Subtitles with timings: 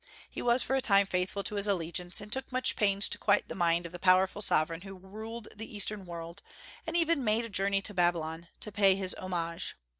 [0.27, 3.43] He was for a time faithful to his allegiance, and took much pains to quiet
[3.49, 6.41] the mind of the powerful sovereign who ruled the Eastern world,
[6.87, 9.75] and even made a journey to Babylon to pay his homage.